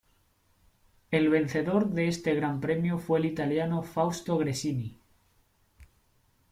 [1.11, 4.97] El vencedor de este Gran Premio fue el italiano Fausto Gresini.